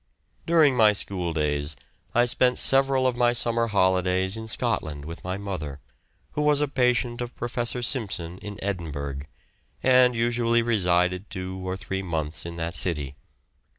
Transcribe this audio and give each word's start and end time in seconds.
During 0.47 0.75
my 0.75 0.93
school 0.93 1.31
days 1.31 1.75
I 2.15 2.25
spent 2.25 2.57
several 2.57 3.05
of 3.05 3.15
my 3.15 3.33
summer 3.33 3.67
holidays 3.67 4.35
in 4.35 4.47
Scotland 4.47 5.05
with 5.05 5.23
my 5.23 5.37
mother, 5.37 5.79
who 6.31 6.41
was 6.41 6.59
a 6.59 6.67
patient 6.67 7.21
of 7.21 7.35
Professor 7.35 7.83
Simpson 7.83 8.39
in 8.39 8.57
Edinburgh, 8.63 9.19
and 9.83 10.15
usually 10.15 10.63
resided 10.63 11.29
two 11.29 11.55
or 11.63 11.77
three 11.77 12.01
months 12.01 12.47
in 12.47 12.55
that 12.55 12.73
city. 12.73 13.15